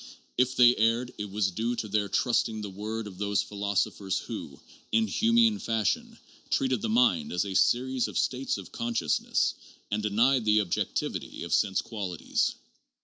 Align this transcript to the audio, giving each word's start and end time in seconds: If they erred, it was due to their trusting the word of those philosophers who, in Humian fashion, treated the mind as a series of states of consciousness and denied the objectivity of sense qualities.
If 0.35 0.55
they 0.55 0.75
erred, 0.77 1.13
it 1.19 1.29
was 1.29 1.51
due 1.51 1.75
to 1.75 1.87
their 1.87 2.09
trusting 2.09 2.61
the 2.61 2.71
word 2.71 3.05
of 3.05 3.19
those 3.19 3.43
philosophers 3.43 4.17
who, 4.17 4.59
in 4.91 5.05
Humian 5.05 5.61
fashion, 5.61 6.17
treated 6.49 6.81
the 6.81 6.89
mind 6.89 7.31
as 7.31 7.45
a 7.45 7.53
series 7.53 8.07
of 8.07 8.17
states 8.17 8.57
of 8.57 8.71
consciousness 8.71 9.53
and 9.91 10.01
denied 10.01 10.43
the 10.43 10.61
objectivity 10.61 11.43
of 11.43 11.53
sense 11.53 11.83
qualities. 11.83 12.55